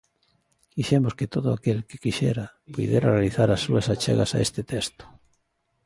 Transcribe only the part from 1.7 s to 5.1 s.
que quixera puidera realizar as súas achegas a este texto.